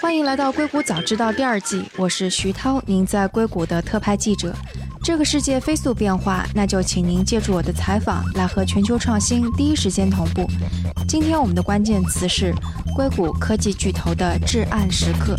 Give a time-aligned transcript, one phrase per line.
[0.00, 4.54] 欢迎来到硅谷早知道第二季，我是徐涛，您在硅谷的特派记者。
[5.02, 10.48] 这个世界飞速变化，那就请您借助我的采访，来和全球创新第一时间同步。
[11.08, 12.54] 今天我们的关键词是
[12.94, 15.36] 硅谷科技巨头的至暗时刻。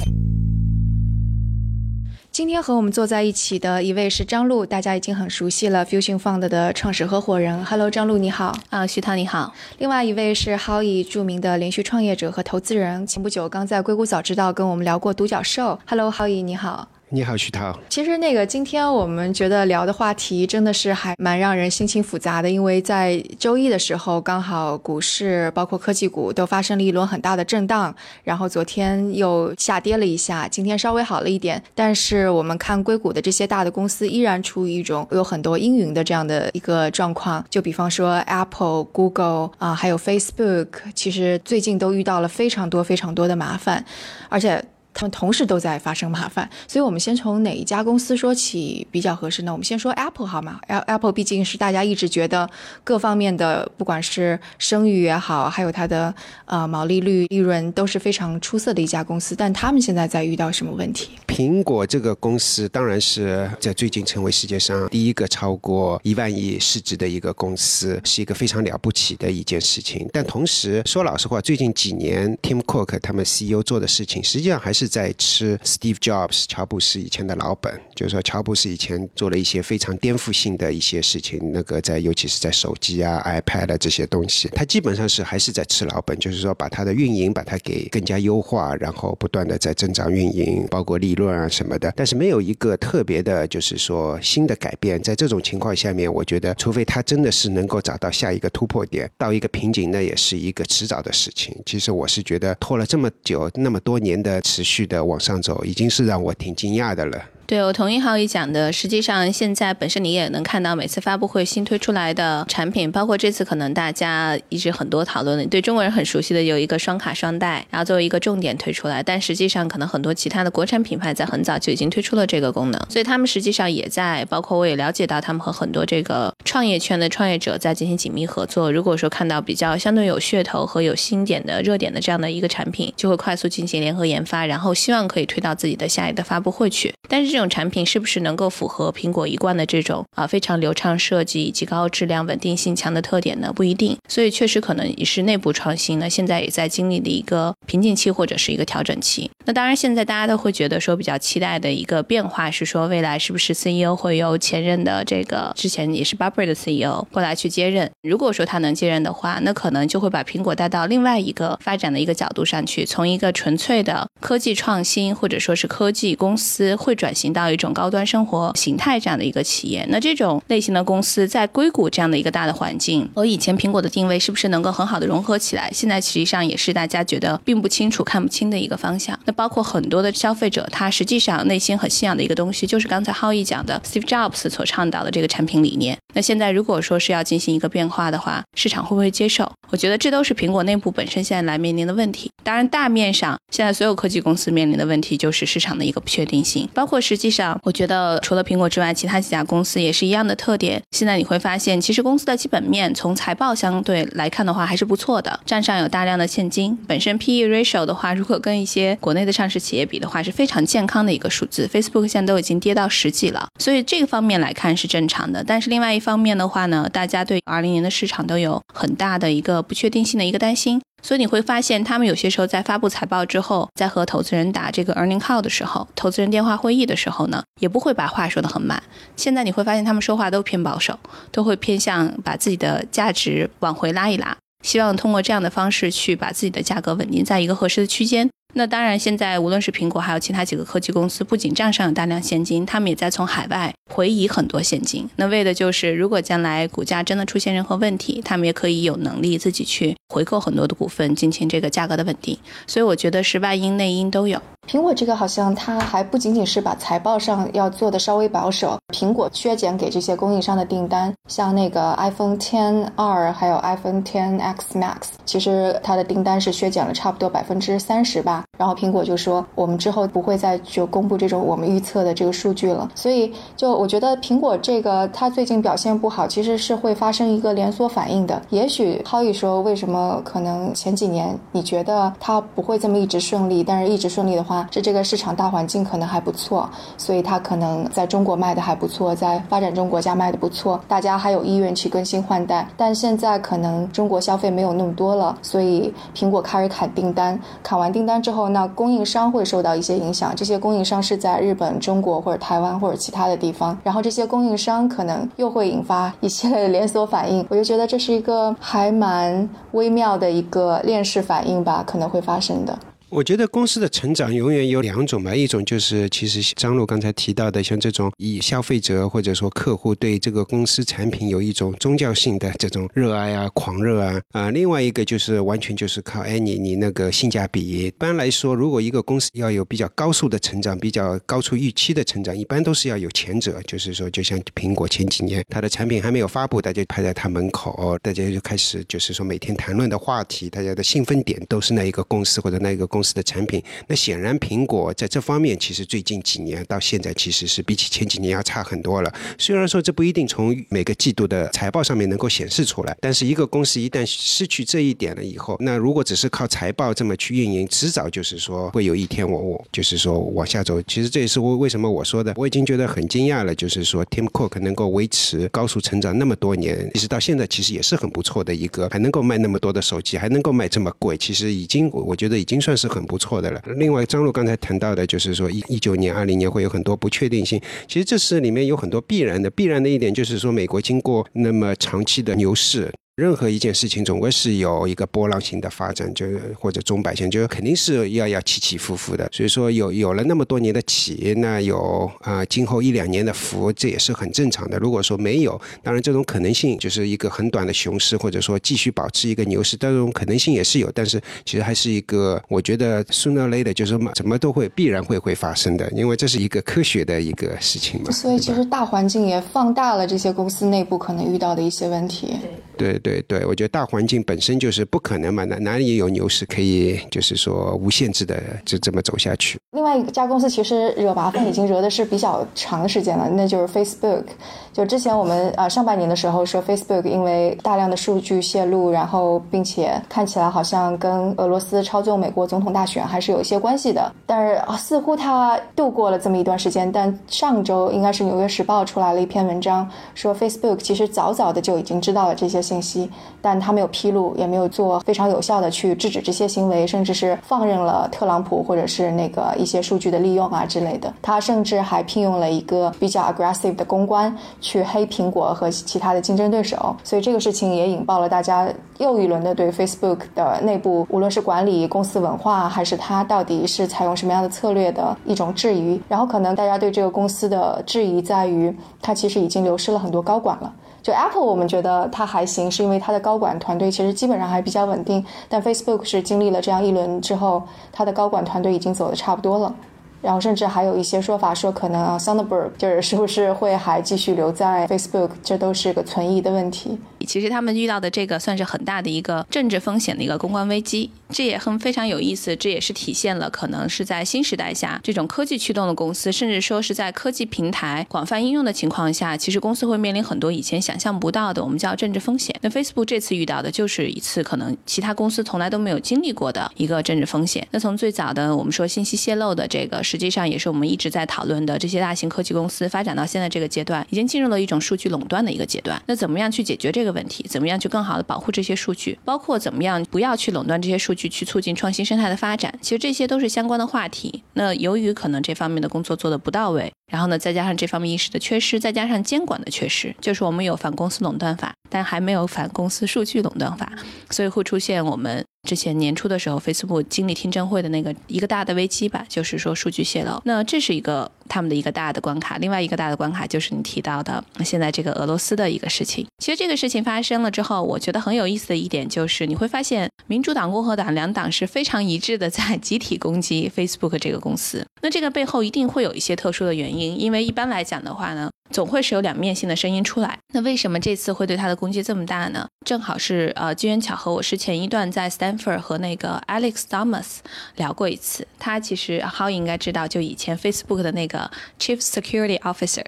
[2.39, 7.65] 今天和我们坐在一起的一位是张璐，大家已经很熟悉了，Fusion Fund 的创始合伙人。
[7.65, 8.55] Hello，张璐你好。
[8.69, 9.53] 啊，徐涛你好。
[9.79, 15.77] 另外一位是 Howie 著名的连续创业者和投资人，前不久刚在硅谷早知道跟我们聊过独角兽。
[15.85, 16.87] Hello，Howie 你好。
[17.11, 17.75] 你好，徐涛。
[17.89, 31.59] 其实那个今天我们觉得聊的话题真的是还蛮让人心情复杂的，因为在周一的时候，刚好股市包括科技股都发生了一轮很大的震荡，然后昨天又下跌了一下，今天稍微好了一点。
[31.73, 43.83] 但是我们看硅谷的这些大的公司依然处于一种有很多阴云的这样的一个状况，就比方说 Apple、Google 啊，还有 Facebook，其实最近都遇到了非常多非常多的麻烦，
[44.29, 44.63] 而且。
[44.99, 49.51] 他们同时都在发生麻烦，所以我们先从哪一家公司说起比较合适呢？
[49.53, 52.49] 我们先说 Apple 好吗？Apple 毕竟是大家一直觉得
[52.83, 59.33] 各方面的，不管是声誉也好，还有它的呃毛利率、利润都是非常出色的一家公司。
[59.33, 61.11] 但他们现在在遇到什么问题？
[61.27, 70.09] 苹果这个公司当然是在最近成为世界上第一个超过一万亿市值的一个公司，是一个非常了不起的一件事情。
[70.11, 74.88] 但同时说老实话，最近几年 Tim Cook 他们 CEO 做的事情，实际上还是。
[74.89, 95.01] 在吃 Steve Jobs 乔布斯以前的老本，就是说乔布斯以前做了一些非常颠覆性的一些事情，那个在尤其是在手机啊、iPad 这些东西，他基本上是还是在吃老本，就是说把它的运营把它给更加优化，然后不断的在增长运营，包括利润啊什么的，但是没有一个特别的，就是说新的改变。
[95.01, 101.55] 在这种情况下面，我觉得除非他真的是能够找到下一个突破点，到一个瓶颈，那也是一个迟早的事情。
[101.65, 104.78] 其实我是觉得拖了这么久，那么多年的持续。
[104.79, 107.21] 续的往上走，已经是让我挺惊讶的了。
[107.49, 108.71] 对，我同意浩宇讲的。
[108.71, 119.01] 实际上，现在本身你也能看到，每次发布会新推出来的产品，包括这次可能大家一直很多讨论的，对中国人很熟悉的有一个双卡双待，然后作为一个重点推出来。
[119.01, 128.71] 但实际上，可能很多其他的国产品牌在很早就已经推出了这个功能，所以他们实际上也在，包括我也了解到，他们和很多这个创业圈的创业者在进行紧密合作。
[128.71, 136.93] 如果说看到比较相对有噱头和有新点的热点的这样的一个产品，就会快速进行联合研发，然后希望可以推到自己的下一个发布会去。
[137.09, 143.49] 但是这种产品是不是能够符合苹果一贯的这种啊非常流畅设计以及高质量、稳定性强的特点呢？
[143.55, 146.09] 不一定，所以确实可能也是内部创新呢。
[146.09, 149.31] 现在也在经历的一个瓶颈期或者是一个调整期。
[149.45, 157.89] 那当然，现在大家都会觉得说比较期待的一个变化是说，未来是不是 CEO 会由前任的这个之前也是 Burberry 的 CEO 过来去接任？
[158.03, 166.89] 如果说他能接任的话，那可能就会把苹果带到另外一个发展的一个角度上去，从一个纯粹的科技创新或者说是科技公司会。
[166.99, 175.69] 转型到一种高端生活形态这样的一个企业，那这种类型的公司在硅谷这样的一个大的环境和以前苹果的定位是不是能够很好的融合起来？
[175.71, 179.17] 现在实际上也是大家觉得并不清楚、看不清的一个方向。
[179.25, 185.97] 那包括很多的消费者，他实际上内心很信仰的一个东西，就是刚才浩毅讲的 Steve Jobs 所倡导的这个产品理念。
[186.13, 189.49] 那现在如果说是要进行一个变化的话，市场会不会接受？
[189.69, 192.29] 我觉得这都是苹果内部本身现在来面临的问题。
[192.43, 196.89] 当然，大面上现在所有科技公司面临的问题就是市场的一个不确定性，包。
[196.89, 200.81] 括实实际上，我觉得除了苹果之外，其他几家公司也是一样的特点。
[200.91, 206.73] 现在你会发现，其实公司的基本面从财报相对来看的话，还是不错的，账上有大量的现金。
[206.87, 211.67] 本身 P/E ratio 的话，如果跟一些国内的上市企业比的话，是非常健康的一个数字。
[211.67, 215.43] Facebook 现在都已经跌到十几了，所以这个方面来看是正常的。
[215.43, 220.81] 但是另外一方面的话呢，大家对二零年的市场都有很大的一个不确定性的一个担心。
[221.01, 228.81] 所以你会发现，他们有些时候在发布财报之后，在和投资人打这个 earning call 的时候，投资人电话会议的时候呢，也不会把话说得很满。
[229.15, 230.99] 现在你会发现，他们说话都偏保守，
[231.31, 238.29] 都会偏向把自己的价值往回拉一拉，希望通过这样的方式去把自己的价格稳定在一个合适的区间。
[238.55, 245.07] 那当然，现在无论是苹果还有其他几个科技公司，不仅账上有大量现金，他们也在从海外回移很多现金。
[245.17, 252.37] 那为的就是，如果将来股价真的出现任何问题，他们也可以有能力自己去回购很多的股份，进行这个价格的稳定。
[252.65, 254.41] 所以我觉得是外因内因都有。
[254.69, 268.43] 苹果这个好像它还不仅仅是把财报上要做的稍微保守，苹果削减给这些供应商的订单，像那个 iPhone 10R 还有 iPhone 10X Max，其实它的订单是削减了差不多百分之三十吧。
[268.59, 272.91] 然后苹果就说，我们之后不会再就公布这种我们预测的这个数据了。
[272.93, 278.39] 所以就我觉得苹果这个它最近表现不好，其实是会发生一个连锁反应的。
[278.51, 284.58] 也许浩宇说，为什么可能前几年你觉得它不会这么一直顺利，但是一直顺利的话。
[284.71, 292.67] 是这个市场大环境可能还不错，所以它可能在中国卖的还不错，在发展中国家卖的不错，大家还有意愿去更新换代。
[292.77, 297.39] 但现在可能中国消费没有那么多了，所以苹果开始砍订单。
[297.61, 300.35] 砍完订单之后，那供应商会受到一些影响。
[300.35, 307.45] 这些供应商是在日本、中国或者台湾或者其他的地方，然后这些供应商可能又会引发一系列的连锁反应。
[307.49, 312.77] 我就觉得这是一个还蛮微妙的一个链式反应吧，可能会发生的。
[313.11, 327.67] 我觉得公司的成长永远有两种吧，一种就是其实张璐刚才提到的，像这种以消费者或者说客户对这个公司产品有一种宗教性的这种热爱啊、狂热啊啊，另外一个就是完全就是靠哎你你那个性价比。
[327.67, 342.98] 一般来说，如果一个公司要有比较高速的成长、比较高出预期的成长，一般都是要有前者，就是说就像苹果前几年它的产品还没有发布，大家排在它门口，大家就开始就是说每天谈论的话题，大家的兴奋点都是那一个公司或者那一个公。
[342.99, 349.13] 公司的产品，那显然苹果在这方面其实最近几年到现在其实是比起前几年要差很多了。
[349.37, 360.81] 虽然说这不一定从每个季度的财报上面能够显示出来，但是一个公司一旦失去这一点了以后，那如果只是靠财报这么去运营，迟早就是说会有一天我我就是说往下走。
[360.81, 372.88] 其实这也是我为什么我说的，我已经觉得很惊讶了，就是说 Tim Cook 能够维持高速成长那么多年，其实到现在其实也是很不错的一个，还能够卖那么多的手机，还能够卖这么贵，其实已经我觉得已经算是。
[372.89, 373.61] 很不错的了。
[373.77, 377.61] 另外，张璐刚才谈到的，就是说一一九年、二零年会有很多不确定性。
[377.87, 382.91] 其实这是里面有很多必然的，必然的一点就是说，美国经过那么长期的牛市。
[383.19, 389.29] 任何一件事情总归是有一个波浪形的发展，就是或者中百线，就是肯定是要要起起伏伏的。
[389.33, 394.77] 所以说有有了那么多年的起，那有啊今后一两年的伏，这也是很正常的。
[394.77, 400.89] 如果说没有，当然这种可能性就是一个很短的熊市，或者说继续保持一个牛市，这种可能性也是有。
[400.93, 408.11] 但是其实还是一个，我觉得 sooner later 就是什么怎么都会必然会会发生的，因为这是一个科学的一个事情嘛。
[408.11, 412.27] 所以其实大环境也放大了这些公司内部可能遇到的一些问题。
[412.27, 412.99] 对对。
[412.99, 419.59] 对对，我觉得大环境本身就是不可能嘛，哪哪里有牛市可以就是说无限制的就这么走下去？
[419.71, 424.23] 另外一家公司其实惹麻烦已经惹的是比较长时间了，那就是 Facebook。
[424.71, 436.91] 就之前我们呃上半年的时候说 Facebook 因为大量的数据泄露，然后并且看起来好像跟俄罗斯操纵美国总统大选还是有一些关系的，但是似乎它度过了这么一段时间。
[436.91, 443.09] 但上周应该是《纽约时报》出来了一篇文章，说 Facebook 其实早早的就已经知道了这些信息。
[443.41, 451.13] 但他没有披露，也没有做非常有效的去制止这些行为，甚至是放任了特朗普或者是那个一些数据的利用啊之类的。
[451.21, 456.95] 他甚至还聘用了一个比较 aggressive 的公关去黑苹果和其他的竞争对手。
[457.03, 458.67] 所以这个事情也引爆了大家
[458.97, 466.01] 又一轮的对 Facebook 的内部，无论是管理、公司文化，还是它到底是采用什么样的策略的一种质疑。
[466.07, 470.73] 然后可能大家对这个公司的质疑在于，它其实已经流失了很多高管了。
[471.01, 475.25] 就 Apple，我们觉得它还行，是因为它的高管团队其实基本上还比较稳定。
[475.47, 477.63] 但 Facebook 是经历了这样一轮之后，
[477.93, 479.73] 它的高管团队已经走的差不多了。
[480.21, 486.99] 然后甚至还有一些说法说，可能啊，Sundberg 就是是不是会还继续留在 Facebook，这都是个存疑的问题。
[487.25, 492.55] 其实他们遇到的这个算是很大的一个政治风险的一个公关危机，这也很非常有意思。
[492.55, 502.55] 这也是体现了可能是在新时代下，这种科技驱动的公司，甚至说是在科技平台广泛应用的情况下，其实公司会面临很多以前想象不到的，我们叫政治风险。
[502.61, 507.67] 那 Facebook 这次遇到的就是一次可能其他公司从来都没有经历过的一个政治风险。
[507.71, 516.01] 那从最早的我们说信息泄露的这个，实际上也是我们一直在讨论的这些大型科技公司发展到现在这个阶段，已经进入了一种数据垄断的一个阶段。
[516.07, 517.09] 那怎么样去解决这个？
[517.09, 519.17] 问题怎么样去更好的保护这些数据？
[519.25, 522.73] 包括怎么样不要去垄断这些数据，去去促进创新生态的发展？
[522.81, 524.41] 其实这些都是相关的话题。
[524.53, 533.91] 那由于可能这方面的工作做的不到位，然后呢，再加上这方面意识的缺失，再加上监管的缺失，就是我们有反公司垄断法，但还没有反公司数据垄断法，
[534.29, 535.43] 所以会出现我们。
[535.69, 540.41] 之前年初的时候，Facebook 经历听证会的那个一个大的危机吧，就是说数据泄露。
[540.45, 542.57] 那这是一个他们的一个大的关卡。
[542.57, 546.25] 另外一个大的关卡就是你提到的现在这个俄罗斯的一个事情。
[546.39, 554.83] 其实这个事情发生了之后，我觉得很有意思的一点就是你会发现，民主党、共和党两党是非常一致的在集体攻击 Facebook 这个公司。
[555.03, 558.49] 那这个背后一定会有一些特殊的原因，因为一般来讲的话呢。
[558.71, 560.37] 总会是有两面性的声音出来。
[560.53, 562.67] 那为什么这次会对他的攻击这么大呢？
[562.85, 567.37] 正好是呃机缘巧合，我是前一段在 Stanford 和那个 Alex Thomas
[567.75, 568.47] 聊过一次。
[568.57, 571.49] 他其实 How 应该知道，就以前 Facebook 的那个
[571.79, 573.05] Chief Security Officer。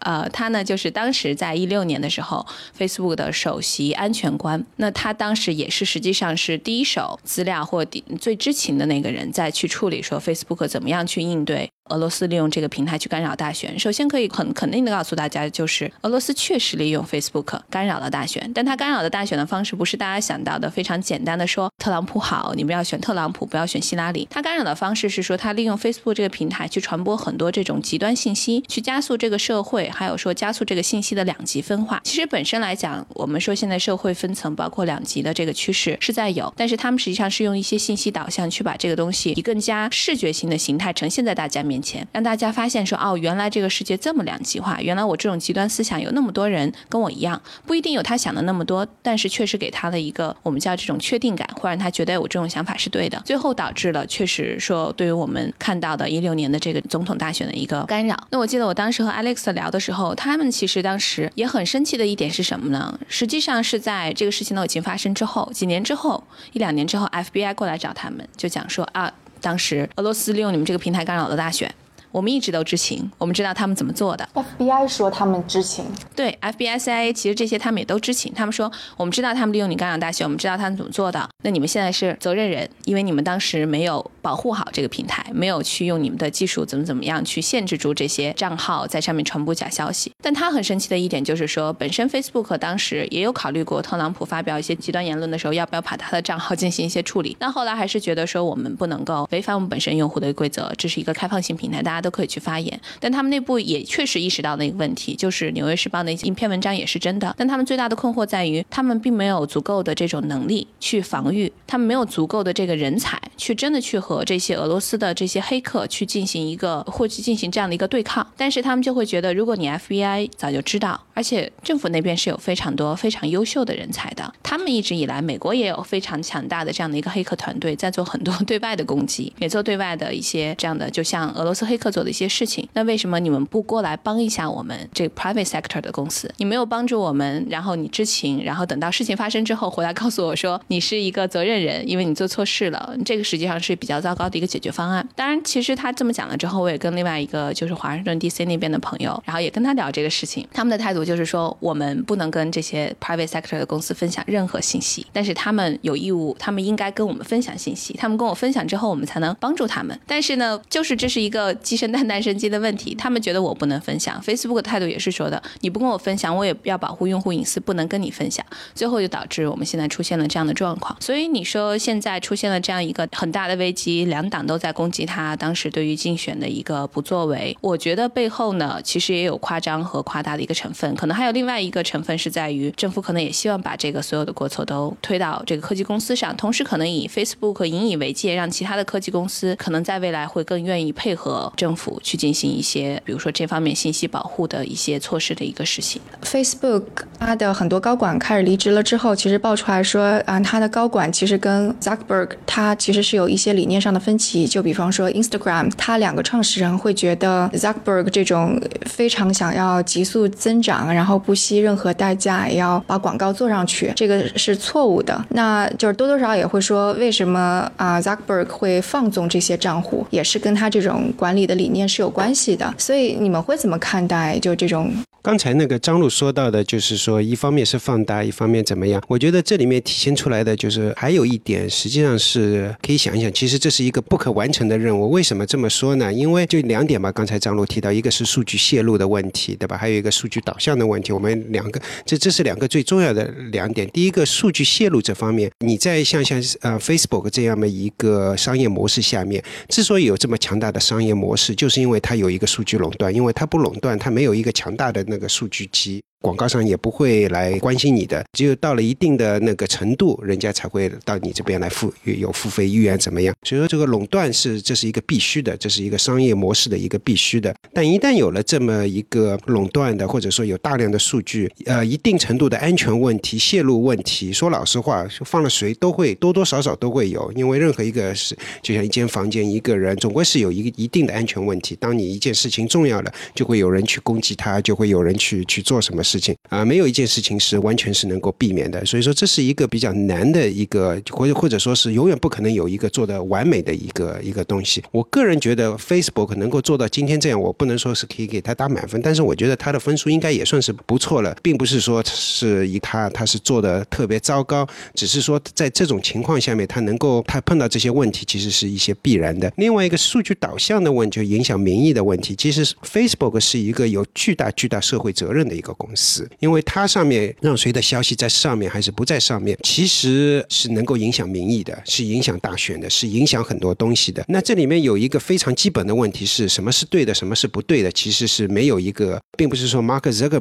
[0.00, 2.46] 呃，他呢就是当时在一六年的时候
[2.78, 4.62] ，Facebook 的首席安全官。
[4.76, 7.82] 那他当时也是实际上是第一手资料或
[8.20, 11.70] 最知情的那个人，在去处理说 Facebook 怎么样去应对。
[11.90, 24.26] 俄罗斯利用这个平台去干扰大选，首先可以很肯定的告诉大家，就是俄罗斯确实利用 Facebook 干扰了大选，但它干扰的大选的方式不是大家想到的非常简单的说特朗普好，你们要选特朗普，不要选希拉里。
[24.30, 32.00] 它干扰的方式是说，它利用 Facebook 这个平台去传播很多这种极端信息，去加速这个社会，还有说加速这个信息的两极分化。
[32.02, 41.73] 其实本身来讲，我们说现在社会分层包括两极的这个趋势是在有，但是他们实际上是用一些信息导向去把这个东西以更加视觉性的形态呈现在大家面。
[41.74, 58.16] 面前让大家发现说哦，原来这个世界这么两极化，原来我这种极端思想有那么多人跟我一样，不一定有他想的那么多，但是确实给他的一个我们叫这种确定感，会让他觉得我这种想法是对的，最后导致了确实说对于我们看到的一六年的这个总统大选的一个干扰。
[58.30, 62.96] 那我记得我当时和 Alex 聊的时候，他们其实当时也很生气的一点是什么呢？
[63.08, 69.12] 实际上是在这个事情都已经发生之后，几年之后，一两年之后，FBI 过来找他们，就讲说啊。
[69.44, 71.70] 当时俄罗斯利用你们这个平台干扰了大选，
[72.14, 74.28] 我们一直都知情，我们知道他们怎么做的。
[74.34, 78.32] FBI 说他们知情，对 FBI、CIA 其实这些他们也都知情。
[78.32, 81.28] 他们说我们知道他们利用你干扰大学，我们知道他们怎么做的。
[81.42, 90.12] 那你们现在是责任人，因为你们当时没有保护好这个平台，没有去用你们的技术怎么怎么样去限制住这些账号在上面传播假消息。
[90.22, 97.36] 但他很生气的一点就是说，本身 Facebook 当时也有考虑过特朗普发表一些极端言论的时候，要不要把他的账号进行一些处理。
[97.40, 102.78] 但后来还是觉得说，我们不能够违反我们本身用户的规则，这是一个开放性平台，大家都可以去发言。
[103.00, 107.34] 但他们内部也确实意识到那个问题，就是《纽约时报》的一篇文章也是真的。
[107.36, 118.26] 但他们最大的困惑在于，他们并没有足够的这种能力去防御，他们没有足够的这个人才去真的去和这些俄罗斯的这些黑客去进行一个或去进行这样的一个对抗。
[118.36, 124.32] 但是他们就会觉得，如果你 FBI 早就知道，而且政府那边是有非常多非常优秀的人才的。
[124.42, 132.68] 他们一直以来，美国也有非常强大的这样的一个黑客团队，在做很多 对外的攻击，也做对外的一些这样的，就像俄罗斯黑客做的一些事情。
[132.74, 136.32] 那为什么你们不过来帮一下我们这个 private sector 的公司？
[136.38, 142.96] 你没有帮助我们，然后你知情，然后等到事情发生之后回来告诉我说你是一个责任人，因为你做错事了。
[143.04, 145.06] 这个实际上是比较糟糕的一个解决方案。
[145.14, 150.46] 当然，其实他这么讲了之后，我也跟另外一个就是华盛顿 DC 那边的朋友，然后也跟他聊这个事情。
[150.52, 157.94] 他们的态度就是说，我们不能跟这些 private sector 的公司分享任何信息，但是他们有义务，他们应该跟我们分享信息。
[157.94, 159.98] 他们跟我分享之后，我们才能帮助他们。
[160.06, 162.94] 但是呢，就是这是一个鸡生蛋蛋生鸡的问题。
[162.94, 168.44] 他们觉得我不能分享，Facebook 的态度也是说的，你不跟我分享，我也要保护用户隐私，不能跟你分享。
[168.74, 170.94] 最后就导致我们现在出现了这样的状况。
[171.00, 177.56] 所以你说现在出现了这样一个很大的危机，两党都在攻击他当时对于竞选的一个不作为。
[177.62, 180.34] 我觉得背后呢，其实也有夸张和夸大。
[180.34, 196.00] 的一个成分，可能还有另外一个成分是在于政府可能也希望把这个所有的过错都推到这个科技公司上，同时可能以 Facebook 引以为戒，让其他的科技公司可能在未来会更愿意配合政府去进行一些，比如说这方面信息保护的一些措施的一个实行。
[196.22, 196.82] Facebook
[197.18, 215.24] 它的很多高管开始离职了之后，其实爆出来说啊，它的高管其实跟 Zuckerberg 他其实是有一些理念上的分歧，就比方说 Instagram，他两个创始人会觉得 Zuckerberg 这种非常想要急速增长，然后不惜任何代价也要把广告做上去，这个是错误的。
[215.30, 222.74] 那就是多多少少也会说，为什么啊，Zuckerberg 会放纵这些账户，也是跟他这种管理的理念是有关系的。
[222.78, 224.90] 所以你们会怎么看待就这种
[225.22, 229.02] 刚才那个张璐说到的，就是说一方面是放大，一方面怎么样？
[229.08, 235.10] 我觉得这里面体现出来的就是还有一点，实际上是可以想一想，其实这是一个不可完成的任务。
[235.10, 236.12] 为什么这么说呢？
[236.12, 239.78] 因为就两点吧，刚才张璐提到，一个是数据泄露的问题，对吧？
[239.78, 241.12] 还有一个数据导向的问题。
[241.12, 243.88] 我们两个，这这是两个最重要的两点。
[243.90, 256.02] 第一个，数据泄露这方面，你在像像呃 Facebook 这样的一个商业模式下面，之所以有这么强大的商业模式，就是因为它有一个数据垄断，因为它不垄断，它没有一个强大的那个数据机。
[256.20, 263.34] 广告商也不会来关心你的，只有到了一定的那个程度，人家才会到你这边来付有付费意愿怎么样？
[263.42, 267.54] 所以说这个垄断是这是一个必须的，这是一个商业模式的一个必须的。
[267.74, 281.76] 但一旦有了这么一个垄断的，或者说有大量的数据，呃，一定程度的安全问题、泄露问题，说老实话，放了谁都会多多少少都会有，因为任何一个是就像一间房间一个人，总归是有一个一定的安全问题。
[281.78, 286.18] 当你一件事情重要了，就会有人去攻击他，就会有人去去做什么事。
[286.18, 294.82] 情啊，没有一件事情是完全是能够避免的，所以说这是一个比较难的一个，或者或者说是永远不可能有一个做的完美的一个一个东西。
[294.90, 309.52] 我个人觉得 Facebook 能够做到今天这样，我不能说是可以给他打满分，但是我觉得他的分数应该也算算是不错了，并不是说是以他他是做的特别糟糕，只是说在这种情况下面，他能够他碰到这些问题，其实是一些必然的。
[309.56, 316.28] 另外一个数据导向的问题，就影响民意的问题，其实 Facebook 是一个有巨大巨大社会责任的一个公司。
[316.38, 324.24] 因为它上面让谁的消息在上面还是不在上面，其实是能够影响民意的，是影响大选的，是影响很多东西的。
[324.28, 327.90] 那这里面有一个非常基本的问题是什么是对的，什么是不对的？
[327.90, 330.33] 其实是没有一个，并不是说 Mark Zuckerberg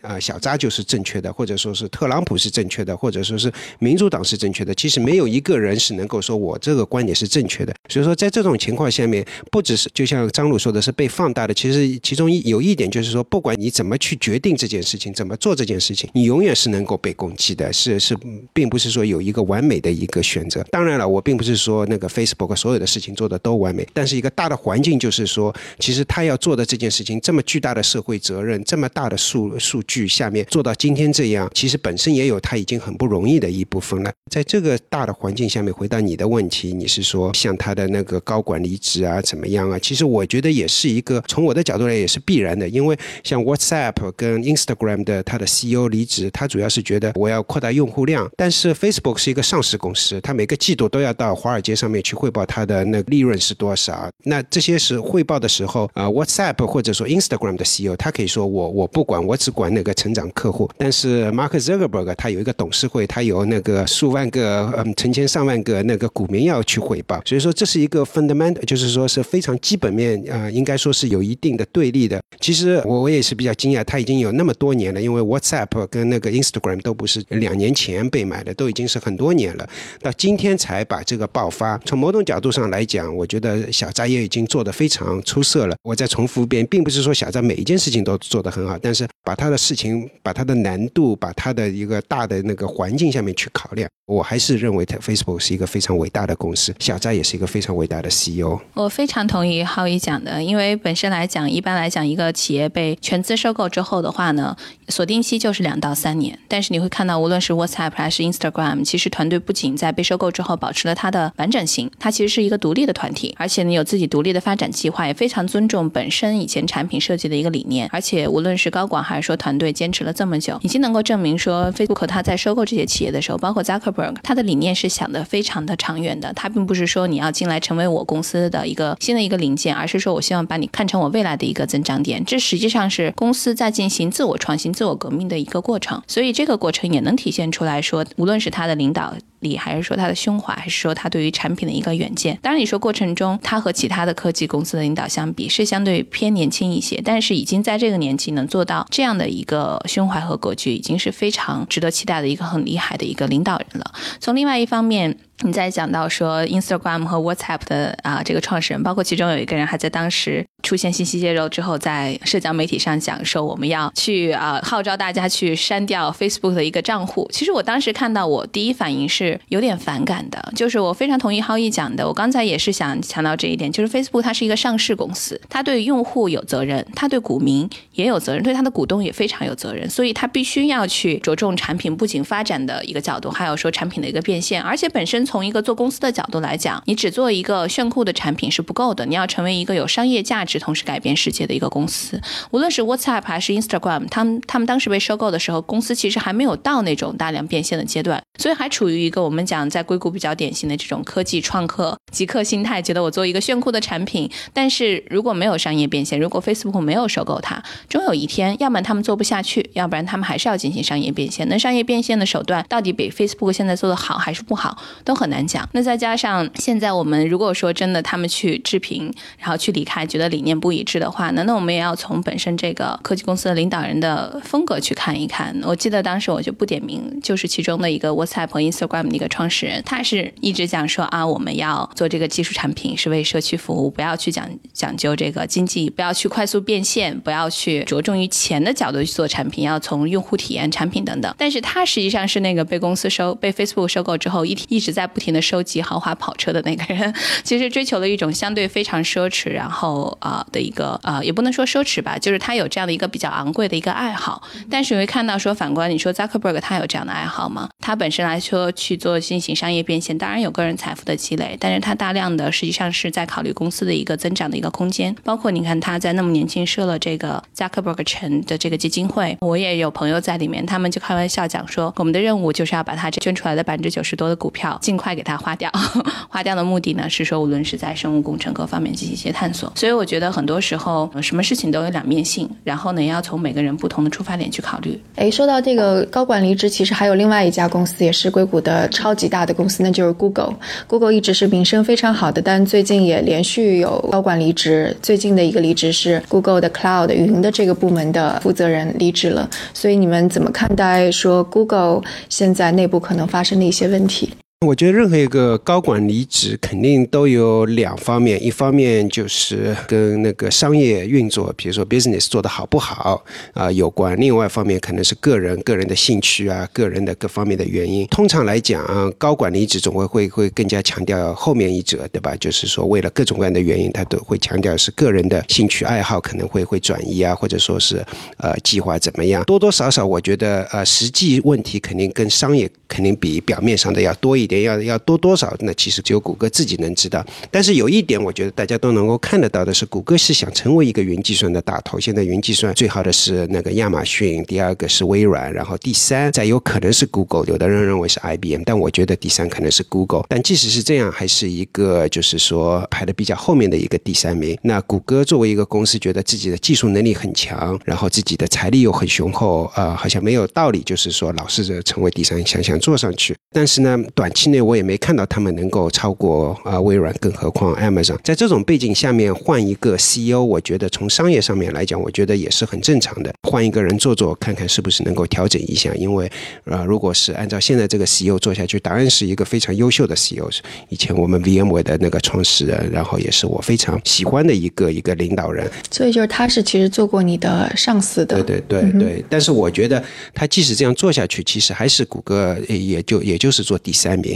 [0.00, 4.74] 啊小扎就是正确的，或者说是特朗普是正确的，或者说是民主党是正确的。
[4.74, 7.74] 其实没有一个人是能够说我这个观点是正确的。
[7.88, 15.12] 所以说在这种情况下面，不只是就像张鲁说的是被放大的，其实其中一有一点就是说，不管你怎么去决定这件事情。
[15.12, 18.16] 怎么做这件事情，你永远是能够被攻击的，是是，
[18.52, 20.64] 并不是说有一个完美的一个选择。
[20.70, 34.12] 当然了，我并不是说那个 Facebook 所有的事情做的都完美，但是一个大的环境就是说，其实他要做的这件事情，这么巨大的社会责任，这么大的数数据下面做到今天这样，其实本身也有他已经很不容易的一部分了。
[34.30, 39.78] 在这个大的环境下面，回答你的问题，你是说像他的那个高管离职啊，怎么样啊？
[39.78, 44.92] 其实我觉得也是一个从我的角度来也是必然的，因为像 WhatsApp 跟 Instagram。
[45.04, 54.10] 的他的 CEO 离职，他主要是觉得我要扩大用户量，但是 Facebook 是一个上市公司，他每个季度都要到华尔街上面去汇报它的那个利润是多少。
[54.24, 60.68] 那这些是汇报的时候啊，WhatsApp 或者说 Instagram 的 CEO，他可以说我我不管，我只管那个成长客户。
[60.76, 72.20] 但是 Mark Zuckerberg 他有一个董事会，他有那个数万个嗯成千上万个那个股民要去汇报，所以说这是一个 fundamental，就是说是非常基本面呃，应该说是有一定的对立的。
[72.40, 75.00] 其实我我也是比较惊讶，他已经有那么多年了。
[75.00, 79.68] 因为 WhatsApp 跟那个 Instagram 都不是两年前被买的，都已经是很多年了，
[80.00, 81.76] 到今天才把这个爆发。
[81.84, 85.76] 从某种角度上来讲，我觉得小扎也已经做得非常出色了。
[85.82, 98.58] 我再重复一遍，并不是说小扎每一件事情都做得很好，但是把他的事情、把他的难度、把他的一个大的那个环境下面去考量，我还是认为 Facebook 是一个非常伟大的公司，小扎也是一个非常伟大的 CEO。
[98.74, 104.56] 我非常同意浩一讲的，因为本身来讲，一般来讲，一个企业被全资收购之后的话呢。
[104.88, 117.88] 锁定期就是两到三年，但是你会看到，无论是 WhatsApp 还是 Instagram，其实团队不仅在被收购之后保持了它的完整性，它其实是一个独立的团体，而且呢有自己独立的发展计划，也非常尊重本身以前产品设计的一个理念。
[117.90, 126.32] 而且无论是高管还是说团队坚持了这么久，已经能够证明说，Facebook 它在收购这些企业的时候，包括 Zuckerberg，他的理念是想的非常的长远的。
[126.32, 132.24] 他并不是说你要进来成为我公司的一个新的一个零件，而是说我希望把你看成我未来的一个增长点。
[132.24, 134.72] 这实际上是公司在进行自我创新。
[134.72, 142.38] 自我革命的一个过程，所以这个过程也能体现出来说，无论是他的领导力，还是说他的胸怀，还是说他对于产品的一个远见。
[142.40, 153.92] 当然，你说过程中他和其他的科技公司的领导相比，是相对偏年轻一些，但是已经在这个年纪能做到这样的一个胸怀和格局，已经是非常值得期待的一个很厉害的一个领导人了。
[154.20, 167.28] 从另外一方面，你再讲到说 Instagram 和 WhatsApp 的啊这个创始人，包括其中有一个人还在当时出现信息泄露之后，在社交媒体上讲说我们要去啊号召大家去删掉 Facebook 的一个账户。
[167.32, 185.26] 其实我当时看到，我第一反应是有点反感的，就是我非常同意浩毅讲的，我刚才也是想强调这一点，就是 Facebook 它是一个上市公司，它对用户有责任，它对股民也有责任，对它的股东也非常有责任，所以它必须要去着重产品不仅发展的一个角度，还有说产品的一个变现，而且本身。
[185.32, 192.20] 从一个做公司的角度来讲，你只做一个炫酷的产品是不够的，你要成为一个有商业价值同时改变世界的一个公司。
[192.50, 211.48] 无论是 WhatsApp 还是 Instagram，他们他们当时被收购的时候，公司其实还没有到那种大量变现的阶段，所以还处于一个我们讲在硅谷比较典型的这种科技创客极客心态，觉得我做一个炫酷的产品，但是如果没有商业变现，如果 Facebook 没有收购它，终有一天，要不然他们做不下去，要不然他们还是要进行商业变现。
[211.48, 215.68] 那商业变现的手段到底比 Facebook 现在做的好还是不好，都很难讲。
[215.72, 225.56] 那再加上现在我们如果说真的他们去置评，然后去离开，觉得理念不一致的话，难道我们也要从本身这个科技公司的领导人的风格去看一看？
[225.64, 241.32] 我记得当时我就不点名，就是其中的一个 WhatsApp 和 Instagram 的一个创始人，他是一直讲说啊，我们要做这个技术产品是为社区服务，不要去讲讲究这个经济，不要去快速变现，不要去着重于钱的角度去做产品，要从用户体验、产品等等。
[241.38, 247.12] 但是他实际上是那个被公司收、被 Facebook 收购之后，一一直在不停的收集豪华跑车的那个人。
[247.42, 254.42] 其实追求了一种相对非常奢侈，然后啊的一个呃，也不能说奢侈吧，就是他有这样的一个比较昂贵的一个爱好。
[254.70, 257.68] 但是你会看到说，反观你说 Zuckerberg 他有这样的爱好吗？
[257.80, 265.14] 他本身来说去做进行商业变现，当然有个人财富的积累，但是他大量的实际上是在考虑公司的一个增长的一个空间。
[265.24, 275.70] 包括你看他在那么年轻设了这个 Zuckerberg 城的这个基金会，我也有朋友在里面，他们就开玩笑讲说，我们的任务就是要把他这捐出来的百分之九十多的股票尽快给它花掉。
[276.28, 279.72] 花掉的目的呢是说，无论是在生物工程各方面进行一些探索。
[279.74, 285.00] 所以我觉得很多时候什么事情都有两面性，然后呢，也要从每个人不同的出发点去考虑。
[285.16, 290.54] 哎，说到这个高管离职，其实还有另外一家公司也是硅谷的超级大的公司，那就是 Google。
[290.86, 294.94] Google 一直是名声非常好的，但最近也连续有高管离职。
[295.00, 299.48] 最近的一个离职是 Google 的 Cloud 云的这个部门的负责人离职了。
[299.72, 304.34] 所以你们怎么看待说 Google 现在内部可能发生的一些问题？
[304.62, 318.06] 我觉得任何一个高管离职，肯定都有两方面，一方面就是跟那个商业运作，比如说 business 做得好不好啊有关；另外一方面可能是个人个人的兴趣啊，个人的各方面的原因。
[318.06, 322.36] 通常来讲，高管离职总会会会更加强调后面一者，对吧？
[322.36, 328.04] 就是说为了各种各样的原因，他都会强调是个人的兴趣爱好可能会会转移啊，或者说是
[328.36, 329.42] 呃计划怎么样。
[329.42, 334.51] 多多少少，我觉得呃实际问题肯定跟商业肯定比表面上的要多一点。
[334.60, 335.56] 要要多多少？
[335.60, 337.24] 那其实只有谷歌自己能知道。
[337.50, 341.98] 但是有一点，我觉得大家都能够看得到的是，谷歌是想成为一个云计算的大头。
[341.98, 347.44] 现在云计算最好的是那个亚马逊，第二个是微软，然后第三再有可能是 Google。
[347.46, 350.24] 有的人认为是 IBM，但我觉得第三可能是 Google。
[350.28, 354.58] 但即使是这样，还是一个就是说排的比较后面的一个第三名。
[354.62, 363.34] 那谷歌作为一个公司，觉得自己的技术能力很强，然后自己的财力又很雄厚，呃，好像没有道理就是说老是成为第三，想想做上去。
[363.54, 364.41] 但是呢，短期。
[364.42, 368.18] 期内我也没看到他们能够超过啊微软，更何况 Amazon。
[368.24, 373.32] 在这种背景下面换一个 CEO，我觉得从商业上面来讲，我觉得也是很正常的。
[373.48, 375.94] 换一个人做做，看看是不是能够调整一下。
[375.94, 376.28] 因为
[376.64, 385.70] 呃，如果是按照现在这个 CEO 做下去，答案是一个非常优秀的 CEO，是以前我们 VMware 的那个创始人，然后也是我非常喜欢的一个一个领导人。
[385.88, 388.42] 所以就是他是其实做过你的上司的。
[388.42, 389.24] 对对对对。
[389.28, 390.02] 但是我觉得
[390.34, 394.31] 他即使这样做下去，其实还是谷歌也就也就是做第三名。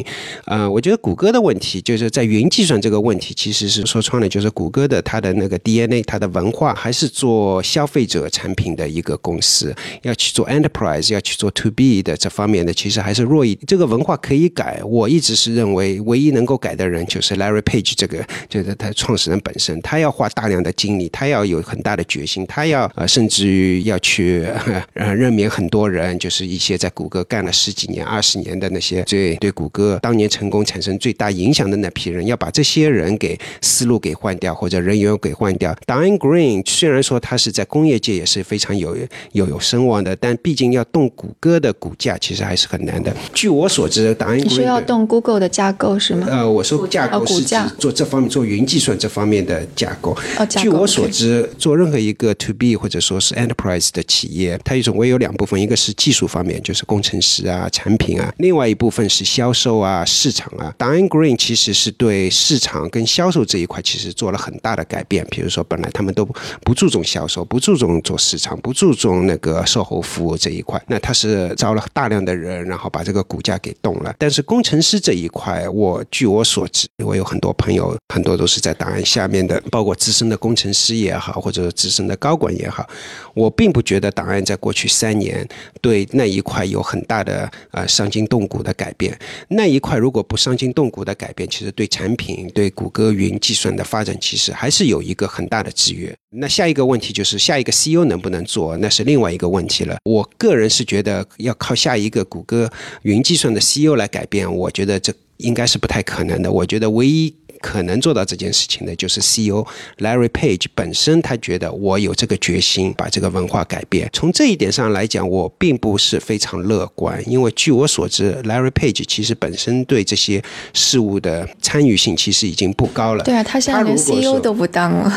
[0.46, 13.54] 呃，我觉得谷歌的问题就是在云计算这个问题，其实是说穿了，就是谷歌的它的那个 DNA，它的文化还是做消费者产品的一个公司，要去做 enterprise，要去做 to B 的这方面的，其实还是弱一。
[13.66, 24.46] 这个文化可以改，我一直是认为唯一能够改的人就是 Larry Page 这个，就是他创始人本身，他要花大量的精力，他要有很大的决心，他要呃，甚至于要去
[24.94, 29.98] 呃任免很多人，就是一些在谷歌干了十几年、二十年的那些对对谷歌。
[30.00, 35.76] 当年成功产生最大影响的那批人，要把这些人给思路给换掉，或者人员给换掉。
[35.86, 38.96] Diane Green 虽然说他是在工业界也是非常有
[39.32, 43.14] 有有声望的，但毕竟要动谷歌的股价，其实还是很难的。
[43.34, 46.26] 据我所知，Diane Green 你说要动 Google 的架构是吗？
[46.30, 50.16] 呃，我说架构是指做这方面做云计算这方面的架构。
[50.48, 59.76] 据我所知，做任何一个 To B 或者说是 Enterprise 的企业，它总归有两部分，一个是技术方面，就是工程师啊、产品啊；另外一部分是销售售。
[59.86, 65.26] 啊，市场啊档案 Green 其实是对市场跟销售这一块其实做了很大的改变。
[65.30, 66.24] 比如说，本来他们都
[66.62, 70.82] 不注重销售，不注重做市场，不注重那个售后服务这一块。
[70.88, 74.14] 那他是招了大量的人，然后把这个股价给动了。
[74.18, 82.88] 但是工程师这一块，我据我所知，我有很多朋友，很多都是在档案下面的，包括资深的工程师也好，或者资深的高管也好，
[83.34, 85.46] 我并不觉得档案在过去三年
[85.80, 89.16] 对那一块有很大的呃伤筋动骨的改变。
[89.56, 96.14] 那一块如果不伤筋动骨的改变，其实对产品、对谷歌云计算的发展，其实还是有一个很大的制约。
[96.30, 99.96] 那下一个问题就是下一个 CEO 能不能做，那是另外一个问题了。
[100.04, 102.70] 我个人是觉得要靠下一个谷歌
[103.02, 106.52] 云计算的 CEO 来改变，我觉得这应该是不太可能的。
[106.52, 107.34] 我觉得唯一。
[107.66, 109.66] 可能做到这件事情的，就是 CEO
[109.98, 114.08] Larry Page 本身，他觉得我有这个决心把这个文化改变。
[114.12, 120.40] 从这一点上来讲，我并不是非常乐观，因为据我所知，Larry Page 其实本身对这些
[120.72, 123.24] 事物的参与性其实已经不高了。
[123.24, 125.10] 对啊，他现在连 CEO 都不当了。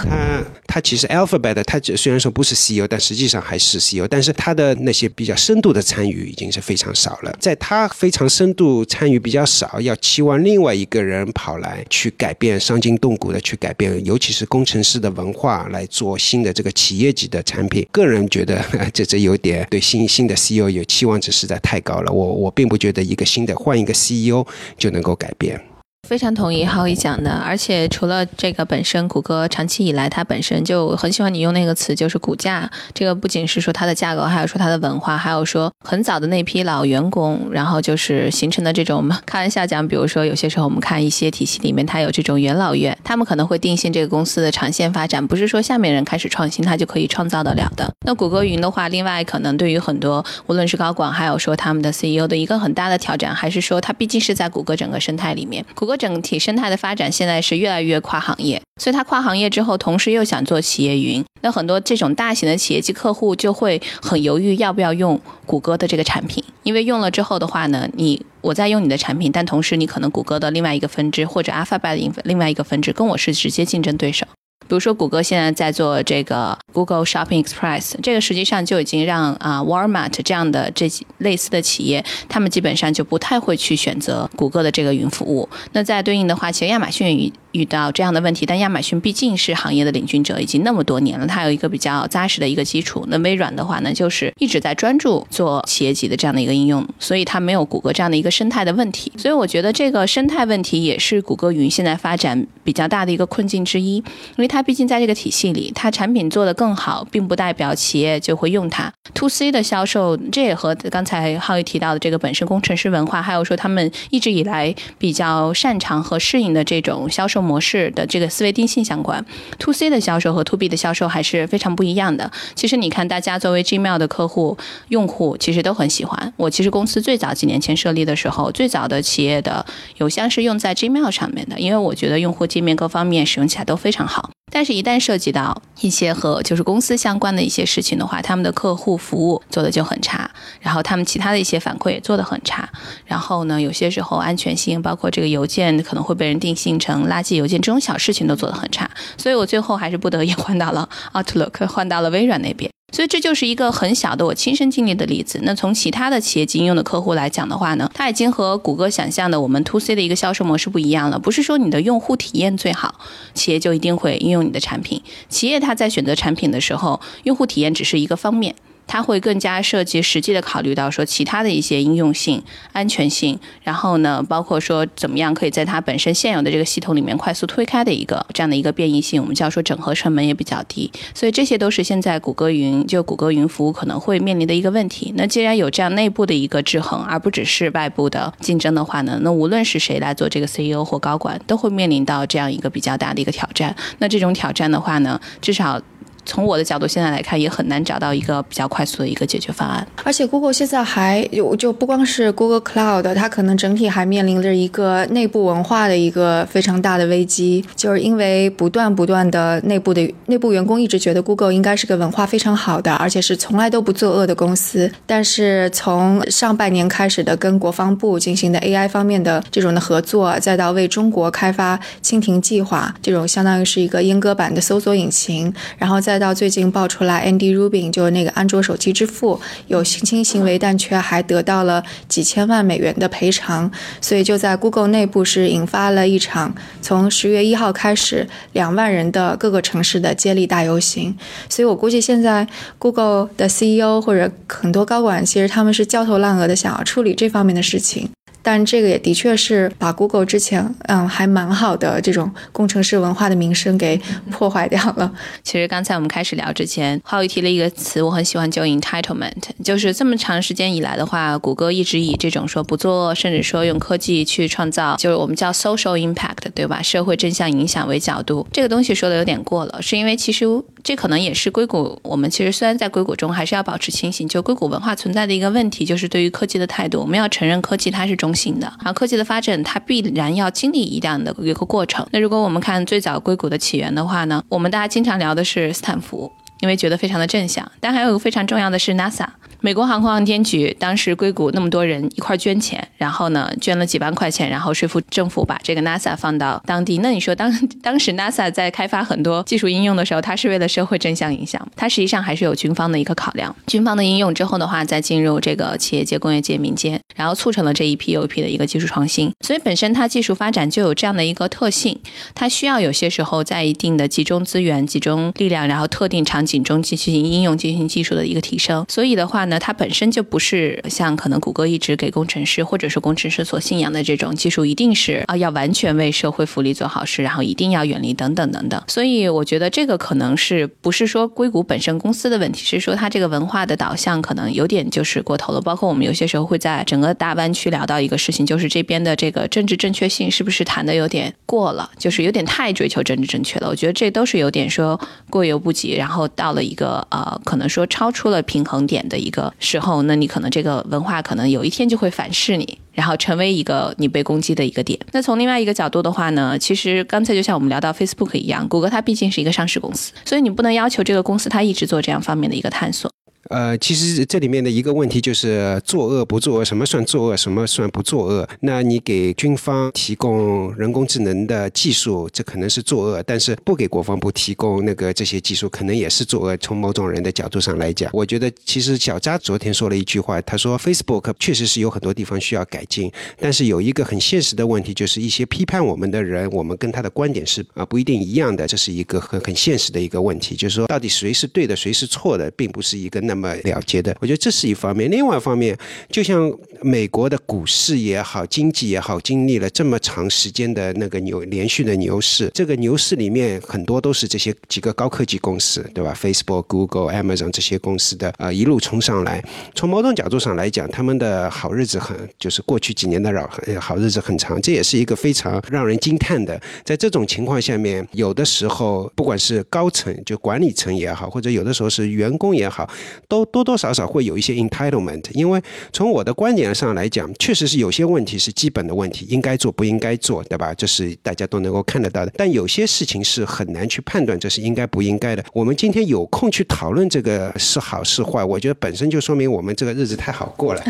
[0.66, 7.36] 他他其实 Alphabet 他虽然说不是 CEO，但实际上还是 CEO，但是他的那些比较深度的参与已经是非常少了。
[7.40, 12.34] 在他非常深度参与比较少，要期望另外一个人跑来去改。
[12.40, 17.88] 变伤筋动骨的去改变，尤其是工程师的文化来做新的这个企业级的产品。
[17.92, 22.12] 个人觉得 这这有点对新新的 CEO 有期望值实在太高了。
[22.12, 24.44] 我我并不觉得一个新的换一个 CEO
[24.78, 25.62] 就能够改变。
[26.10, 32.68] 非常同意浩宇讲的，而且除了这个本身，谷歌长期以来它本身就很喜欢你用那个词，就是股价。
[32.96, 47.88] 这个不仅是说它的价格，还有说它的文化，还有说很早的那批老员工，然后就是形成的这种开玩笑讲，比如说有些时候我们看一些体系里面，它有这种元老院，他们可能会定性这个公司的长线发展，不是说下面人开始创新，它就可以创造得了的。
[48.04, 55.99] 那谷歌云的话，另外可能对于很多无论是高管，还有说他们的 CEO 的一个很大的挑战，还是说它毕竟是在谷歌整个生态里面，谷歌。
[56.00, 74.26] 整体生态的发展现在是越来越跨行业，所以它跨行业之后，同时又想做企业云，那很多这种大型的企业级客户就会很犹豫要不要用谷歌的这个产品，因为用了之后的话呢，你我在用你的产品，但同时你可能谷歌的另外一个分支或者 Alphabet 的另外一个分支跟我是直接竞争对手。
[74.70, 85.50] 比如说，谷歌现在在做这个 Google Shopping Express，这个实际上就已经让啊 Walmart 这样的这类似的企业，他们基本上就不太会去选择谷歌的这个云服务。
[85.74, 93.04] 那在对应的话，其实亚马逊遇到这样的问题，但亚马逊毕竟是行业的领军者，已经那么多年了，它有一个比较扎实的一个基础。
[93.08, 99.12] 那微软的话呢，就是一直在专注做企业级的这样的一个应用，所以它没有谷歌这样的一个生态的问题。
[99.18, 104.04] 所以我觉得这个生态问题也是谷歌云现在发展比较大的一个困境之一，因
[104.38, 108.92] 为它它毕竟在这个体系里，它产品做得更好，并不代表企业就会用它。
[109.14, 117.40] To C 的销售，这也和刚才浩宇提到的这个本身工程师文化，还有说他们一直以来比较擅长和适应的这种销售。
[117.40, 119.26] 模式的这个思维定性相关
[119.58, 122.30] ，to C 的销售和 to B 的销售还是非常不一样的。
[122.54, 124.58] 其实你看，大家作为 Gmail 的客户
[124.90, 126.34] 用户，其实都很喜欢。
[126.36, 129.66] 我其实公司最早几年前设立的时候，最早的企业的
[130.00, 134.30] 邮箱是用在 Gmail 上面的，因为我觉得用户界面各方面使用起来都非常好。
[134.50, 142.68] 但是，一旦涉及到一些和就是公司相关的一些事情的话，他们的客户服务做的就很差，然后他们其他的一些反馈也做的很差，
[143.06, 152.70] 然后呢，有些时候安全性，包括这个邮件可能会被人定性成垃圾邮件，这种小事情都做的很差，所以我最后还是不得已换到了 Outlook，换到了微软那边。
[152.92, 155.40] 所以这就是一个很小的我亲身经历的例子。
[155.44, 161.20] 那从其他的企业应用的客户来讲的话呢，它已经和谷歌想象的我们 to C 的一个销售模式不一样了。
[161.20, 162.96] 不是说你的用户体验最好，
[163.34, 165.02] 企业就一定会应用你的产品。
[165.30, 168.56] 企业它在选择产品的时候，用户体验只是一个方面。
[168.90, 172.42] 它会更加涉及实际的考虑到说其他的一些应用性、
[172.74, 185.14] 安全性，然后呢，包括说怎么样可以在它本身现有的这个系统里面快速推开的一个这样的一个变异性，我们叫说整合成本也比较低，所以这些都是现在谷歌云就谷歌云服务可能会面临的一个问题。
[185.16, 193.76] 那既然有这样内部的一个制衡，而不只是外部的竞争的话呢，那无论是谁来做这个 CEO 或高管，都会面临到这样一个比较大的一个挑战。
[194.00, 195.80] 那这种挑战的话呢，至少。
[196.26, 199.86] 从我的角度现在来看，也很难找到一个比较快速的一个解决方案。
[200.04, 214.92] 而且，Google 现在还有就不光是 Google Cloud，它可能整体还面临着一个内部文化的一个非常大的危机，就是因为不断不断的内部的内部员工一直觉得 Google 应该是个文化非常好的，而且是从来都不作恶的公司。
[215.06, 241.18] 但是从上半年开始的跟国防部进行的 AI 方面的这种的合作，再到为中国开发蜻蜓计划这种相当于是一个阉割版的搜索引擎，然后再到最近爆出来，Andy Rubin 就是那个安卓手机之父有性侵行为，但却还得到了几千万美元的赔偿，所以就在 Google 内部是引发了一场从十月一号开始两万人的各个城市的接力大游行。
[241.48, 248.10] 所以我估计现在 Google 的 CEO 或者很多高管，其实他们是焦头烂额的想要处理这方面的事情。
[248.42, 254.00] 但这个也的确是把 Google 之前嗯还蛮好的这种工程师文化的名声给
[254.32, 255.12] 破坏掉了。
[255.44, 266.82] 其实刚才我们开始聊之前，浩宇提了一个词，我很喜欢，叫 entitlement，就是这么长时间以来的话，谷歌一直以这种说不做，甚至说用科技去创造，就是我们叫 social impact，对吧？
[266.82, 270.46] 社会正向影响为角度，这个东西说的有点过了，是因为其实
[270.84, 282.06] 这可能也是硅谷，我们其实虽然在硅谷中还是要保持清醒，就硅谷文化存在的一个问题，就是对于科技的态度，我们要承认科技它是中性的，然后科技的发展它必然要经历一样的一个过程。
[282.12, 286.32] 那如果我们看最早硅谷的起源的话呢，我们大家经常聊的是斯坦福。
[286.62, 289.26] 因为觉得非常的正向，但还有一个非常重要的是 NASA。
[289.62, 297.00] 美国航空航天局当时硅谷那么多人一块捐钱，然后呢捐了几万块钱，然后说服政府把这个 NASA 放到当地。
[297.00, 297.52] 那你说当
[297.84, 303.54] 当时 NASA 在开发很多技术应用的时候，它是为了社会正向影响，它实际上还是有军方的一个考量。
[303.68, 309.32] 军方的应用之后的话，再进入这个企业界、工业界、民间，然后促成了这一批又一批的一个技术创新。
[309.46, 312.00] 所以本身它技术发展就有这样的一个特性，
[312.34, 318.86] 它需要有些时候在一定的集中资源、集中力量，然后特定场景中进行应用、进行技术的一个提升。
[318.88, 328.82] 所以的话呢，它本身就不是像可能谷歌一直给工程师或者是工程师所信仰的这种技术，一定是啊要完全为社会福利做好事，然后一定要远离等等等等。
[328.88, 335.62] 所以我觉得这个可能是不是说硅谷本身公司的问题，是说它这个文化的导向可能有点就是过头了。
[335.62, 343.70] 包括我们有些时候会在整个大湾区聊到一个事情，就是这边的这个政治正确性是不是谈的有点过了，就是有点太追求政治正确了。
[343.70, 355.00] 我觉得这都是有点说过犹不及，然后到了一个呃可能说超出了平衡点的一个时候，那你可能这个文化可能有一天就会反噬你，然后成为一个你被攻击的一个点。
[355.12, 363.12] 那从另外一个角度的话呢，其实刚才就像我们聊到 Facebook 一样，谷歌它毕竟是一个上市公司，所以你不能要求这个公司它一直做这样方面的一个探索。
[363.50, 368.48] 呃，其实这里面的一个问题就是作恶不作恶，什么算作恶，什么算不作恶？
[368.60, 376.56] 那你给军方提供人工智能的技术，这可能是作恶；但是不给国防部提供那个这些技术，可能也是作恶。
[376.58, 394.16] 从某种人的角度上来讲，我觉得其实小扎昨天说了一句话，他说 Facebook 确实是有很多地方需要改进，但是有一个很现实的问题，就是一些批判我们的人，我们跟他的观点是啊不一定一样的，这是一个很很现实的一个问题，就是说到底谁是对的，谁是错的，并不是一个那么么了结的。
[394.20, 395.78] 我觉得这是一方面，另外一方面，
[396.10, 409.44] 就像美国的股市也好，经济也好，经历了这么长时间的那个牛连续的牛市，这个牛市里面很多都是这些几个高科技公司，对吧？Facebook、Google、Amazon 这些公司的呃一路冲上来。
[409.74, 413.32] 从某种角度上来讲，他们的好日子很，就是过去几年的
[413.80, 416.60] 好好日子很长，这也是一个非常让人惊叹的。
[416.84, 422.90] 在这种情况下面，有的时候不管是高层就管理层也好，或者有的时候是员工也好，
[423.30, 425.24] 都多多少少会有一些 entitlement。
[425.34, 425.62] 因为
[425.94, 430.74] 从我的观点上来讲，确实是有些问题是基本的问题，应该做不应该做，对吧？
[430.74, 432.34] 这是大家都能够看得到的。
[432.36, 435.46] 但有些事情是很难去判断这是应该不应该的。
[435.54, 440.84] 我们今天有空去讨论这个是好是坏，我觉得本身就说明我们这个日子太好过了。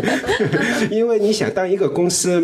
[0.90, 2.40] 因为你想当一个公司，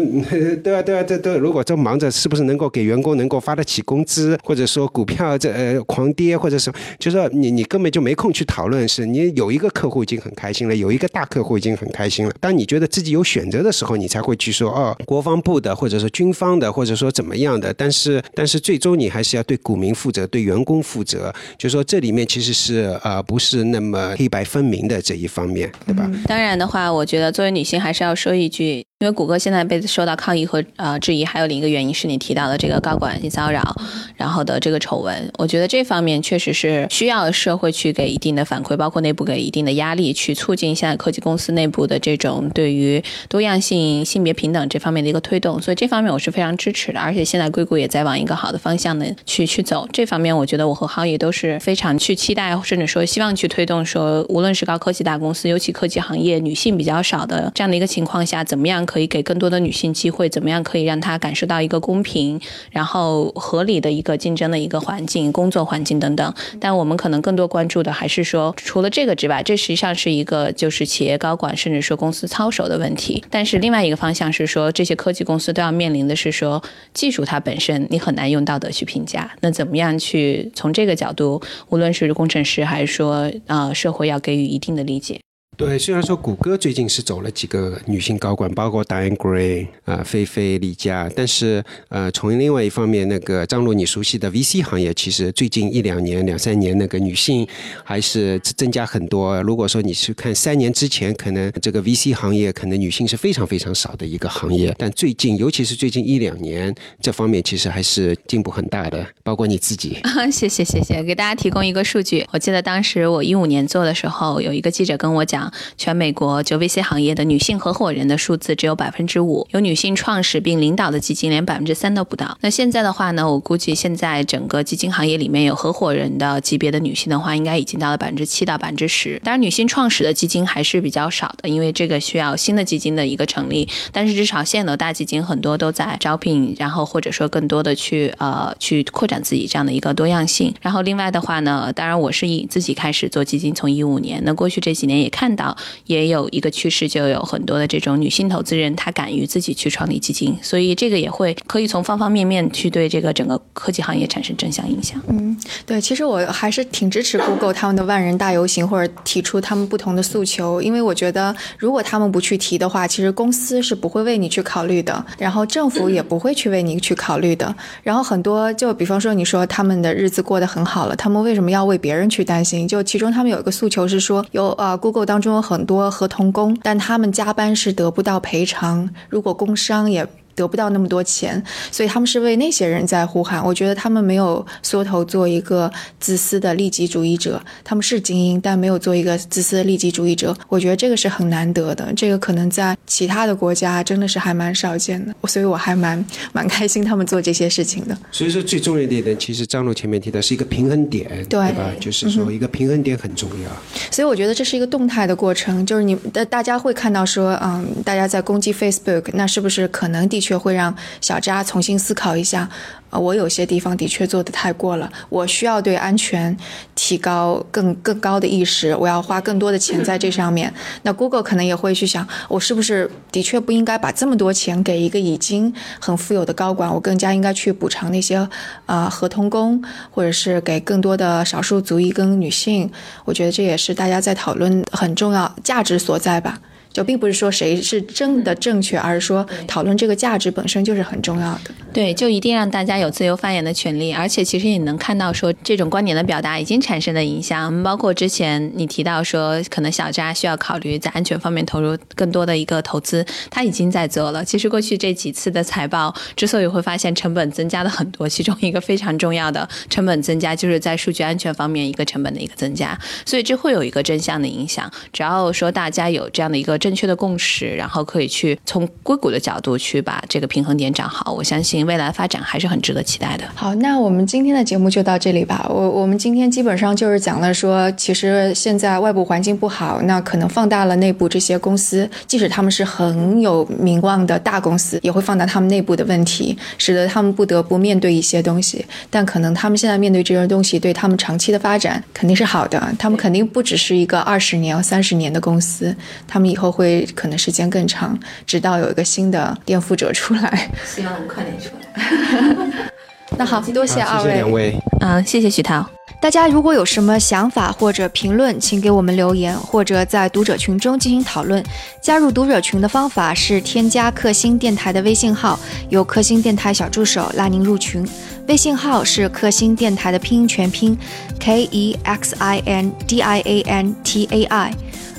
[0.64, 12.34] 对 啊对啊，这都如果正忙着，是不是能够给员工能够发得起工资，或者说股票这呃狂跌，或者是就是说你你根本就没空去讨论，是你有一个客户已经很开心了，有一个大客户已经很开心了。
[12.40, 17.72] 当你觉得自己有选择的时候，你才会去说哦，国防部的，或者说军方的，或者说怎么样的。
[17.74, 21.32] 但是但是最终你还是要对股民负责，对员工负责。
[21.58, 26.10] 就说这里面其实是呃不是那么黑白分明的这一方面，对吧？
[26.26, 28.84] 当然的话，我觉得作为女性还是要说一句。
[29.02, 33.74] 因为谷歌现在被受到抗议和呃质疑，还有另一个原因是你提到的这个高管性骚扰，
[34.14, 35.12] 然后的这个丑闻。
[35.38, 45.60] 我觉得这方面确实是需要社会去给一定的反馈，包括内部给一定的压力，去促进现在科技公司内部的这种对于多样性、性别平等这方面的一个推动。
[45.60, 47.00] 所以这方面我是非常支持的。
[47.00, 49.88] 而且现在硅谷也在往一个好的方向呢去去走。
[49.92, 58.86] 这方面我觉得我和浩宇都是非常去期待，甚至说希望去推动，说无论是高科技大公司，尤其科技行业女性比较少的这样的一个情况下，怎么样？
[58.92, 62.38] 可以给更多的女性机会，怎么样可以让她感受到一个公平、
[62.70, 66.34] 然后合理的一个竞争的一个环境、工作环境等等？
[66.60, 73.24] 但我们可能更多关注的还是说，除了这个之外，这实际上是一个就是企业高管甚至说公司操守的问题。
[73.30, 79.30] 但是另外一个方向是说，这些科技公司都要面临的是说，技术它本身你很难用道德去评价。
[79.40, 85.18] 那怎么样去从这个角度，无论是工程师还是说呃社会要给予一定的理解？
[85.54, 97.46] 对，虽然说谷歌最近是走了几个女性高管，包括 Diane Gray 啊、菲菲、李佳，但是呃，从另外一方面，那个张璐你熟悉的 VC 行业，其实最近一两年、两三年，那个女性
[97.84, 99.40] 还是增加很多。
[99.42, 109.06] 如果说你去看三年之前，可能这个 VC 行业可能女性是非常非常少的一个行业，但最近，尤其是最近一两年，这方面其实还是进步很大的。
[109.22, 109.98] 包括你自己，
[110.32, 115.41] 谢谢谢谢，给大家提供一个数据，我记得当时我一五年做的时候，有一个记者跟我讲。
[115.76, 122.36] 全美国就 VC 行业的女性合伙人的数字只有百分之五，有女性创始并领导的基金连百分之三都不到。
[122.40, 129.20] 那现在的话呢，我估计现在整个基金行业里面有合伙人的级别的女性的话，应该已经到了百分之七到百分之十。
[129.24, 133.68] 当然，女性创始的基金还是比较少的，因为这个需要新的基金的一个成立。
[133.92, 140.54] 但是至少现有的大基金很多都在招聘，然后或者说更多的去呃去扩展自己这样的一个多样性。
[140.60, 145.56] 然后另外的话呢，当然我是以自己开始做基金，从一五年，那过去这几年也看到。
[145.86, 155.00] 也有一个趋势，就有很多的这种女性投资人，她敢于自己去创立基金，所以这个也会可以从方方面面去对这个整个科技行业产生正向影响。
[155.08, 172.66] 嗯，对，其实我还是挺支持 Google 他们的万人大游行，或者提出他们不同的诉求，因为我觉得如果他们不去提的话，其实公司是不会为你去考虑的，然后政府也不会去为你去考虑的，然后很多就比方说你说他们的日子过得很好了，他们为什么要为别人去担心？
[172.66, 178.90] 就其中他们有一个诉求是说，有呃 Google 当中有很多合同工，但他们加班是得不到赔偿。
[179.08, 180.06] 如果工伤也。
[180.34, 183.44] 得不到那么多钱，所以他们是为那些人在呼喊。
[183.44, 185.70] 我觉得他们没有缩头做一个
[186.00, 190.36] 自私的利己主义者，他们是精英，但没有做一个自私的利己主义者。
[190.48, 195.14] 我觉得这个是很难得的，这个可能在其他的国家真的是还蛮少见的。
[195.28, 197.96] 所以我还蛮蛮开心他们做这些事情的。
[198.10, 201.70] 所以说最重要的一点，其实张璐前面提的是一个平衡点，对吧？
[201.80, 203.50] 就是说一个平衡点很重要。
[203.90, 212.48] 所以我觉得这是一个动态的过程，就是你的大家会看到说，嗯，大家在攻击 Facebook，那是不是可能的确会让小扎重新思考一下？
[212.92, 216.36] 啊，我有些地方的确做得太过了，我需要对安全
[216.74, 220.52] 提高更更高的意识，我要花更多的钱在这上面。
[220.82, 225.50] 那 Google 可能也会去想，我是不是的确不应该把这么多钱给一个已经
[225.80, 228.28] 很富有的高管，我更加应该去补偿那些
[228.66, 232.70] 啊合同工，或者是给更多的少数族裔跟女性。
[233.06, 236.38] 我觉得这也是大家在讨论很重要价值所在吧。
[236.72, 241.50] 就并不是说谁是真的正确，而是说讨论这个价值本身就是很重要的。
[241.72, 254.24] 对，就一定让大家有自由发言的权利，而且其实也能看到说这种观点的表达已经产生的影响，包括之前你提到说可能小扎需要考虑在安全方面投入更多的一个投资，他已经在做了。
[254.24, 264.70] 其实过去这几次的财报之所以会发现成本增加了很多，其中一个非常重要的成本增加就是在数据安全方面一个成本的一个增加，所以这会有一个正向的影响。
[264.92, 266.58] 只要说大家有这样的一个。
[266.62, 271.12] 正确的共识，然后可以去从硅谷的角度去把这个平衡点找好。
[271.12, 273.24] 我相信未来发展还是很值得期待的。
[273.34, 275.44] 好，那我们今天的节目就到这里吧。
[275.50, 288.64] 我我们今天基本上就是讲了说，其实现在外部环境不好，那可能放大了内部这些公司，即使他们是很有名望的大公司，也会放大他们内部的问题，使得他们不得不面对一些东西。
[288.88, 292.72] 但可能他们现在面对这些东西，对他们长期的发展肯定是好的。
[292.78, 295.74] 他们肯定不只是一个二十年、三十年的公司，
[296.06, 296.51] 他们以后。
[296.52, 300.50] 会可能时间更长，直到有一个新的颠覆者出来。
[300.66, 302.46] 希望能快点出来。
[303.18, 304.14] 那好，多谢二位。
[304.14, 304.54] 两位。
[304.80, 305.68] 嗯，谢谢徐涛。
[306.00, 311.44] 大家如果有什么想法或者评论，请给我们留言，或者在读者群中进行讨论。
[311.80, 315.38] 加入读者群的方法是添加克星电台的微信号，
[315.68, 317.86] 由克星电台小助手拉您入群。
[318.26, 320.76] 微信号是克星电台的拼音全拼
[321.20, 324.54] ，K E X I N D I A N T A I。